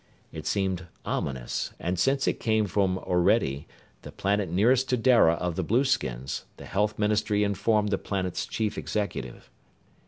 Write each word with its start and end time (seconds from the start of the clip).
It 0.31 0.47
seemed 0.47 0.87
ominous, 1.05 1.73
and 1.79 1.99
since 1.99 2.27
it 2.27 2.39
came 2.39 2.65
from 2.65 2.97
Orede, 3.05 3.65
the 4.01 4.11
planet 4.11 4.49
nearest 4.49 4.89
to 4.89 4.97
Dara 4.97 5.33
of 5.35 5.55
the 5.55 5.63
blueskins, 5.63 6.45
the 6.57 6.65
health 6.65 6.97
ministry 6.97 7.43
informed 7.43 7.89
the 7.89 7.99
planet's 7.99 8.47
chief 8.47 8.79
executive. 8.79 9.51